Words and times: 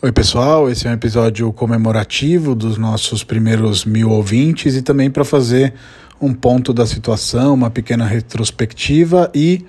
Oi, 0.00 0.12
pessoal. 0.12 0.70
Esse 0.70 0.86
é 0.86 0.90
um 0.90 0.94
episódio 0.94 1.52
comemorativo 1.52 2.54
dos 2.54 2.78
nossos 2.78 3.24
primeiros 3.24 3.84
mil 3.84 4.10
ouvintes 4.10 4.76
e 4.76 4.82
também 4.82 5.10
para 5.10 5.24
fazer 5.24 5.74
um 6.20 6.32
ponto 6.32 6.72
da 6.72 6.86
situação, 6.86 7.52
uma 7.52 7.68
pequena 7.68 8.06
retrospectiva 8.06 9.28
e 9.34 9.66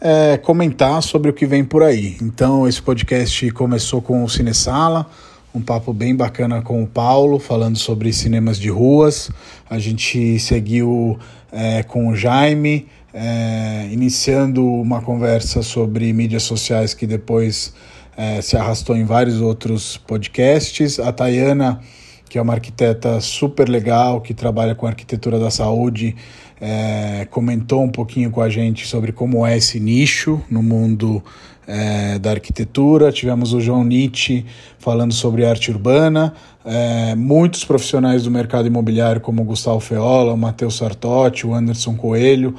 é, 0.00 0.38
comentar 0.38 1.02
sobre 1.02 1.30
o 1.30 1.34
que 1.34 1.44
vem 1.44 1.62
por 1.62 1.82
aí. 1.82 2.16
Então, 2.22 2.66
esse 2.66 2.80
podcast 2.80 3.50
começou 3.50 4.00
com 4.00 4.24
o 4.24 4.30
Cinesala, 4.30 5.10
um 5.54 5.60
papo 5.60 5.92
bem 5.92 6.16
bacana 6.16 6.62
com 6.62 6.82
o 6.82 6.86
Paulo, 6.86 7.38
falando 7.38 7.76
sobre 7.76 8.14
cinemas 8.14 8.58
de 8.58 8.70
ruas. 8.70 9.30
A 9.68 9.78
gente 9.78 10.38
seguiu 10.38 11.18
é, 11.52 11.82
com 11.82 12.08
o 12.08 12.16
Jaime, 12.16 12.86
é, 13.12 13.90
iniciando 13.92 14.66
uma 14.66 15.02
conversa 15.02 15.62
sobre 15.62 16.10
mídias 16.14 16.44
sociais 16.44 16.94
que 16.94 17.06
depois 17.06 17.74
é, 18.16 18.40
se 18.40 18.56
arrastou 18.56 18.96
em 18.96 19.04
vários 19.04 19.40
outros 19.40 19.96
podcasts. 19.96 20.98
A 20.98 21.12
Tayana, 21.12 21.80
que 22.28 22.38
é 22.38 22.42
uma 22.42 22.54
arquiteta 22.54 23.20
super 23.20 23.68
legal, 23.68 24.20
que 24.20 24.32
trabalha 24.32 24.74
com 24.74 24.86
arquitetura 24.86 25.38
da 25.38 25.50
saúde, 25.50 26.16
é, 26.60 27.26
comentou 27.30 27.82
um 27.82 27.90
pouquinho 27.90 28.30
com 28.30 28.40
a 28.40 28.48
gente 28.48 28.86
sobre 28.86 29.12
como 29.12 29.46
é 29.46 29.56
esse 29.56 29.78
nicho 29.78 30.40
no 30.50 30.62
mundo 30.62 31.22
é, 31.66 32.18
da 32.18 32.30
arquitetura. 32.30 33.12
Tivemos 33.12 33.52
o 33.52 33.60
João 33.60 33.84
Nietzsche 33.84 34.46
falando 34.78 35.12
sobre 35.12 35.44
arte 35.44 35.70
urbana. 35.70 36.32
É, 36.64 37.14
muitos 37.14 37.64
profissionais 37.64 38.22
do 38.22 38.30
mercado 38.30 38.66
imobiliário, 38.66 39.20
como 39.20 39.42
o 39.42 39.44
Gustavo 39.44 39.80
Feola, 39.80 40.32
o 40.32 40.36
Matheus 40.38 40.76
Sartotti, 40.76 41.46
o 41.46 41.54
Anderson 41.54 41.94
Coelho, 41.94 42.54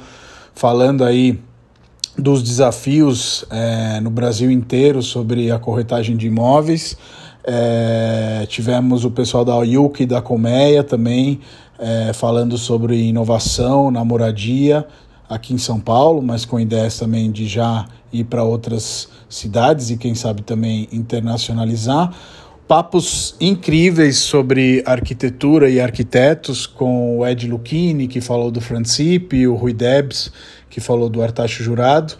falando 0.54 1.04
aí 1.04 1.38
dos 2.18 2.42
desafios 2.42 3.44
é, 3.50 4.00
no 4.00 4.10
Brasil 4.10 4.50
inteiro 4.50 5.02
sobre 5.02 5.50
a 5.50 5.58
corretagem 5.58 6.16
de 6.16 6.26
imóveis. 6.26 6.96
É, 7.44 8.44
tivemos 8.48 9.04
o 9.04 9.10
pessoal 9.10 9.44
da 9.44 9.56
Oyuk 9.56 10.02
e 10.02 10.06
da 10.06 10.20
Colmeia 10.20 10.82
também 10.82 11.40
é, 11.78 12.12
falando 12.12 12.58
sobre 12.58 12.96
inovação 12.96 13.90
na 13.90 14.04
moradia 14.04 14.86
aqui 15.28 15.54
em 15.54 15.58
São 15.58 15.78
Paulo, 15.78 16.20
mas 16.20 16.44
com 16.44 16.58
ideias 16.58 16.98
também 16.98 17.30
de 17.30 17.46
já 17.46 17.86
ir 18.12 18.24
para 18.24 18.42
outras 18.42 19.08
cidades 19.28 19.90
e 19.90 19.96
quem 19.96 20.14
sabe 20.14 20.42
também 20.42 20.88
internacionalizar. 20.90 22.12
Papos 22.68 23.34
incríveis 23.40 24.18
sobre 24.18 24.82
arquitetura 24.84 25.70
e 25.70 25.80
arquitetos 25.80 26.66
com 26.66 27.16
o 27.16 27.26
Ed 27.26 27.48
Lucchini, 27.48 28.06
que 28.06 28.20
falou 28.20 28.50
do 28.50 28.60
Francipe, 28.60 29.48
o 29.48 29.54
Rui 29.54 29.72
Debs, 29.72 30.30
que 30.68 30.78
falou 30.78 31.08
do 31.08 31.22
Artacho 31.22 31.62
Jurado, 31.62 32.12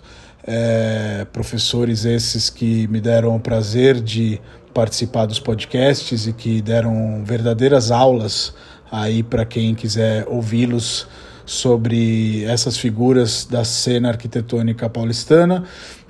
é, 0.47 1.27
professores 1.35 2.07
esses 2.07 2.49
que 2.49 2.89
me 2.89 2.99
deram 2.99 3.37
o 3.37 3.41
prazer 3.41 4.01
de 4.01 4.41
participar 4.73 5.27
dos 5.27 5.39
podcasts 5.39 6.27
e 6.27 6.33
que 6.33 6.63
deram 6.63 7.23
verdadeiras 7.27 7.91
aulas 7.91 8.55
aí 8.91 9.23
para 9.23 9.45
quem 9.45 9.75
quiser 9.75 10.27
ouvi-los 10.27 11.07
sobre 11.45 12.45
essas 12.45 12.79
figuras 12.79 13.45
da 13.45 13.65
cena 13.65 14.09
arquitetônica 14.09 14.89
paulistana. 14.89 15.65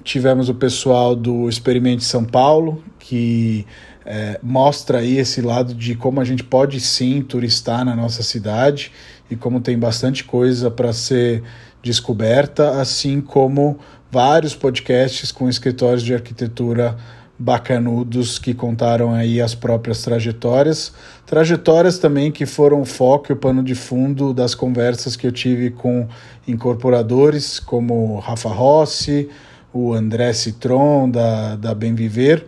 Tivemos 0.05 0.48
o 0.48 0.55
pessoal 0.55 1.16
do 1.16 1.48
Experimente 1.48 2.05
São 2.05 2.25
Paulo, 2.25 2.84
que 3.00 3.66
é, 4.11 4.41
mostra 4.42 5.01
aí 5.01 5.19
esse 5.19 5.42
lado 5.42 5.75
de 5.75 5.95
como 5.95 6.19
a 6.19 6.25
gente 6.25 6.42
pode 6.42 6.81
sim 6.81 7.20
turistar 7.20 7.84
na 7.84 7.95
nossa 7.95 8.23
cidade 8.23 8.91
e 9.31 9.37
como 9.37 9.61
tem 9.61 9.78
bastante 9.78 10.25
coisa 10.25 10.70
para 10.70 10.95
ser 10.95 11.42
descoberta, 11.83 12.81
assim 12.81 13.20
como 13.20 13.78
vários 14.11 14.55
podcasts 14.55 15.31
com 15.31 15.47
escritórios 15.47 16.03
de 16.03 16.15
arquitetura 16.15 16.97
bacanudos 17.39 18.39
que 18.39 18.55
contaram 18.55 19.12
aí 19.12 19.42
as 19.42 19.55
próprias 19.55 20.00
trajetórias, 20.00 20.91
trajetórias 21.27 21.98
também 21.98 22.33
que 22.33 22.47
foram 22.47 22.81
o 22.81 22.87
foco 22.87 23.31
e 23.31 23.34
o 23.34 23.37
pano 23.37 23.62
de 23.62 23.75
fundo 23.75 24.33
das 24.33 24.55
conversas 24.55 25.17
que 25.17 25.27
eu 25.27 25.31
tive 25.31 25.69
com 25.69 26.09
incorporadores 26.49 27.61
como 27.61 28.19
Rafa 28.21 28.49
Rossi, 28.49 29.28
o 29.71 29.93
André 29.93 30.32
Citron 30.32 31.11
da, 31.11 31.56
da 31.56 31.75
Bem 31.75 31.94
Viver 31.94 32.47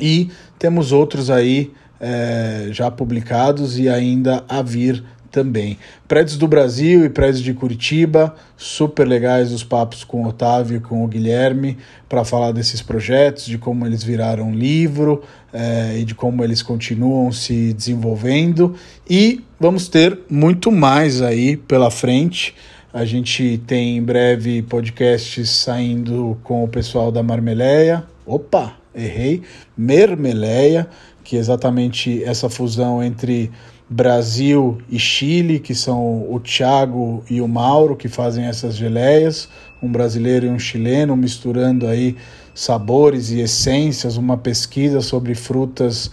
e 0.00 0.30
temos 0.58 0.92
outros 0.92 1.30
aí 1.30 1.70
é, 2.00 2.68
já 2.70 2.90
publicados 2.90 3.78
e 3.78 3.88
ainda 3.88 4.42
a 4.48 4.62
vir 4.62 5.04
também. 5.30 5.78
Prédios 6.08 6.36
do 6.36 6.48
Brasil 6.48 7.04
e 7.04 7.08
prédios 7.08 7.42
de 7.42 7.54
Curitiba, 7.54 8.34
super 8.56 9.06
legais 9.06 9.52
os 9.52 9.62
papos 9.62 10.02
com 10.04 10.24
o 10.24 10.28
Otávio 10.28 10.78
e 10.78 10.80
com 10.80 11.04
o 11.04 11.08
Guilherme 11.08 11.78
para 12.08 12.24
falar 12.24 12.52
desses 12.52 12.82
projetos, 12.82 13.46
de 13.46 13.56
como 13.56 13.86
eles 13.86 14.02
viraram 14.02 14.52
livro 14.52 15.22
é, 15.52 15.98
e 15.98 16.04
de 16.04 16.14
como 16.14 16.42
eles 16.42 16.62
continuam 16.62 17.30
se 17.30 17.72
desenvolvendo. 17.72 18.74
E 19.08 19.44
vamos 19.58 19.88
ter 19.88 20.18
muito 20.28 20.72
mais 20.72 21.22
aí 21.22 21.56
pela 21.56 21.90
frente. 21.90 22.54
A 22.92 23.04
gente 23.04 23.62
tem 23.66 23.98
em 23.98 24.02
breve 24.02 24.62
podcasts 24.62 25.48
saindo 25.48 26.36
com 26.42 26.64
o 26.64 26.68
pessoal 26.68 27.12
da 27.12 27.22
Marmeleia. 27.22 28.02
Opa, 28.26 28.79
errei. 28.94 29.42
Mermeleia, 29.76 30.88
que 31.22 31.36
é 31.36 31.38
exatamente 31.38 32.22
essa 32.24 32.48
fusão 32.48 33.02
entre 33.02 33.50
Brasil 33.88 34.78
e 34.88 34.98
Chile, 34.98 35.58
que 35.58 35.74
são 35.74 36.32
o 36.32 36.38
Thiago 36.38 37.24
e 37.28 37.40
o 37.40 37.48
Mauro, 37.48 37.96
que 37.96 38.08
fazem 38.08 38.44
essas 38.44 38.76
geleias, 38.76 39.48
um 39.82 39.90
brasileiro 39.90 40.46
e 40.46 40.50
um 40.50 40.58
chileno, 40.58 41.16
misturando 41.16 41.86
aí 41.86 42.16
sabores 42.54 43.30
e 43.30 43.40
essências, 43.40 44.16
uma 44.16 44.36
pesquisa 44.36 45.00
sobre 45.00 45.34
frutas 45.34 46.10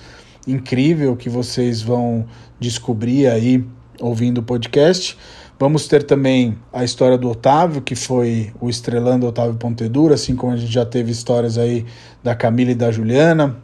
incrível 0.48 1.16
que 1.16 1.30
vocês 1.30 1.82
vão 1.82 2.26
descobrir 2.60 3.28
aí 3.28 3.64
ouvindo 4.00 4.40
o 4.40 4.44
podcast. 4.44 5.18
Vamos 5.60 5.88
ter 5.88 6.04
também 6.04 6.56
a 6.72 6.84
história 6.84 7.18
do 7.18 7.32
Otávio, 7.32 7.82
que 7.82 7.96
foi 7.96 8.52
o 8.62 8.70
estrelando 8.70 9.26
Otávio 9.26 9.56
Pontedura, 9.56 10.14
assim 10.14 10.36
como 10.36 10.54
a 10.54 10.56
gente 10.56 10.72
já 10.72 10.86
teve 10.86 11.12
histórias 11.12 11.58
aí 11.58 11.84
da 12.24 12.36
Camila 12.36 12.72
e 12.72 12.76
da 12.76 12.92
Juliana 12.92 13.58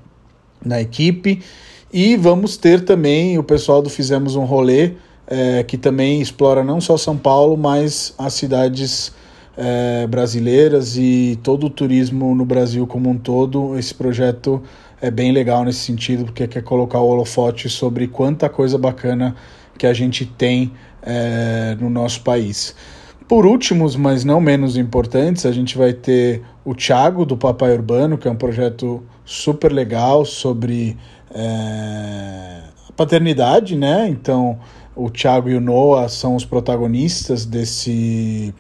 na 0.65 0.81
equipe. 0.81 1.43
E 1.91 2.17
vamos 2.17 2.57
ter 2.57 2.83
também 2.83 3.37
o 3.37 3.43
pessoal 3.43 3.79
do 3.79 3.91
Fizemos 3.91 4.35
um 4.35 4.43
Rolê, 4.43 4.93
é, 5.27 5.61
que 5.61 5.77
também 5.77 6.19
explora 6.19 6.63
não 6.63 6.81
só 6.81 6.97
São 6.97 7.15
Paulo, 7.15 7.55
mas 7.55 8.15
as 8.17 8.33
cidades 8.33 9.13
é, 9.55 10.07
brasileiras 10.07 10.97
e 10.97 11.37
todo 11.43 11.67
o 11.67 11.69
turismo 11.69 12.33
no 12.33 12.43
Brasil 12.43 12.87
como 12.87 13.07
um 13.07 13.17
todo. 13.19 13.77
Esse 13.77 13.93
projeto 13.93 14.63
é 14.99 15.11
bem 15.11 15.31
legal 15.31 15.63
nesse 15.63 15.81
sentido, 15.81 16.25
porque 16.25 16.47
quer 16.47 16.63
colocar 16.63 16.99
o 16.99 17.07
holofote 17.07 17.69
sobre 17.69 18.07
quanta 18.07 18.49
coisa 18.49 18.79
bacana 18.79 19.35
que 19.78 19.88
a 19.88 19.94
gente 19.94 20.25
tem 20.25 20.72
é, 21.01 21.75
no 21.79 21.89
nosso 21.89 22.22
país. 22.22 22.75
Por 23.28 23.45
últimos, 23.45 23.95
mas 23.95 24.23
não 24.23 24.39
menos 24.39 24.78
importantes, 24.78 25.45
a 25.45 25.51
gente 25.51 25.78
vai 25.78 25.94
ter 25.94 26.41
o 26.63 26.75
Thiago 26.75 27.25
do 27.25 27.38
Papai 27.38 27.73
Urbano, 27.73 28.17
que 28.17 28.28
é 28.28 28.31
um 28.31 28.35
projeto 28.35 29.03
super 29.25 29.72
legal 29.72 30.25
sobre 30.25 30.97
é, 31.33 32.63
paternidade, 32.95 33.75
né? 33.75 34.07
Então, 34.09 34.59
o 34.95 35.09
Thiago 35.09 35.50
e 35.50 35.56
o 35.56 35.62
Noah 35.62 36.09
são 36.09 36.35
os 36.35 36.45
protagonistas 36.45 37.45
desse 37.45 38.53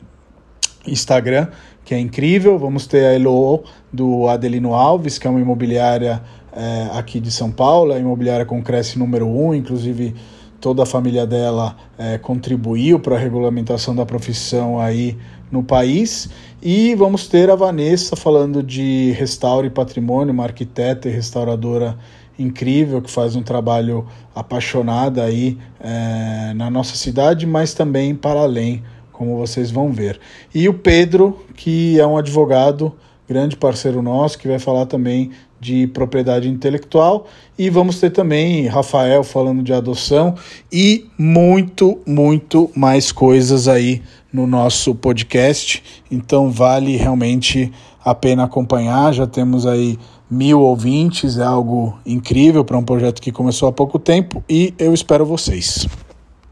Instagram, 0.87 1.47
que 1.85 1.93
é 1.93 1.99
incrível. 1.99 2.57
Vamos 2.57 2.87
ter 2.87 3.05
a 3.05 3.13
Elo 3.13 3.63
do 3.91 4.27
Adelino 4.27 4.73
Alves, 4.73 5.17
que 5.17 5.27
é 5.27 5.29
uma 5.29 5.39
imobiliária 5.41 6.21
é, 6.51 6.89
aqui 6.97 7.19
de 7.19 7.31
São 7.31 7.51
Paulo, 7.51 7.93
a 7.93 7.99
imobiliária 7.99 8.45
com 8.45 8.61
Cresce 8.63 8.97
número 8.97 9.27
um, 9.27 9.53
inclusive 9.53 10.15
toda 10.63 10.83
a 10.83 10.85
família 10.85 11.27
dela 11.27 11.75
é, 11.97 12.17
contribuiu 12.17 12.97
para 12.97 13.17
a 13.17 13.19
regulamentação 13.19 13.93
da 13.93 14.05
profissão 14.05 14.79
aí 14.79 15.17
no 15.51 15.61
país. 15.61 16.29
E 16.61 16.95
vamos 16.95 17.27
ter 17.27 17.49
a 17.49 17.55
Vanessa 17.55 18.15
falando 18.15 18.63
de 18.63 19.11
restauro 19.11 19.67
e 19.67 19.69
patrimônio, 19.69 20.33
uma 20.33 20.45
arquiteta 20.45 21.09
e 21.09 21.11
restauradora 21.11 21.97
incrível 22.39 23.01
que 23.01 23.11
faz 23.11 23.35
um 23.35 23.43
trabalho 23.43 24.07
apaixonado 24.33 25.19
aí 25.19 25.57
é, 25.81 26.53
na 26.53 26.69
nossa 26.69 26.95
cidade, 26.95 27.45
mas 27.45 27.73
também 27.73 28.15
para 28.15 28.39
além, 28.39 28.81
como 29.11 29.35
vocês 29.37 29.69
vão 29.69 29.91
ver. 29.91 30.17
E 30.55 30.69
o 30.69 30.73
Pedro, 30.73 31.45
que 31.57 31.99
é 31.99 32.07
um 32.07 32.15
advogado, 32.15 32.95
grande 33.33 33.57
parceiro 33.57 33.99
nosso, 34.03 34.37
que 34.37 34.47
vai 34.47 34.59
falar 34.59 34.85
também 34.85 35.31
de 35.59 35.87
propriedade 35.87 36.47
intelectual. 36.47 37.25
E 37.57 37.67
vamos 37.67 37.99
ter 37.99 38.11
também 38.11 38.67
Rafael 38.67 39.23
falando 39.23 39.63
de 39.63 39.73
adoção 39.73 40.35
e 40.71 41.07
muito, 41.17 41.99
muito 42.05 42.69
mais 42.75 43.11
coisas 43.11 43.67
aí 43.67 44.03
no 44.31 44.45
nosso 44.45 44.93
podcast. 44.93 45.81
Então 46.11 46.51
vale 46.51 46.95
realmente 46.95 47.71
a 48.05 48.13
pena 48.13 48.43
acompanhar. 48.43 49.11
Já 49.13 49.25
temos 49.25 49.65
aí 49.65 49.97
mil 50.29 50.61
ouvintes, 50.61 51.37
é 51.39 51.43
algo 51.43 51.97
incrível 52.05 52.63
para 52.63 52.77
um 52.77 52.83
projeto 52.83 53.19
que 53.19 53.31
começou 53.31 53.67
há 53.67 53.71
pouco 53.71 53.97
tempo 53.97 54.43
e 54.47 54.75
eu 54.77 54.93
espero 54.93 55.25
vocês. 55.25 55.87